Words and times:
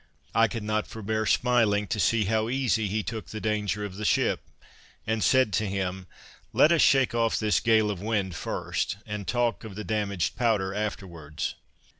I 0.33 0.47
could 0.47 0.63
not 0.63 0.87
forbear 0.87 1.27
smiling 1.27 1.85
to 1.89 1.99
see 1.99 2.25
how 2.25 2.49
easy 2.49 2.87
he 2.87 3.03
took 3.03 3.27
the 3.27 3.39
danger 3.39 3.85
of 3.85 3.97
the 3.97 4.03
ship, 4.03 4.41
and 5.05 5.23
said 5.23 5.53
to 5.53 5.67
him: 5.69 6.07
"Let 6.53 6.71
us 6.71 6.81
shake 6.81 7.13
off 7.13 7.37
this 7.37 7.59
gale 7.59 7.91
of 7.91 8.01
wind 8.01 8.33
first, 8.33 8.97
and 9.05 9.27
talk 9.27 9.63
of 9.63 9.75
the 9.75 9.83
damaged 9.83 10.35
powder 10.35 10.73
afterwards." 10.73 11.53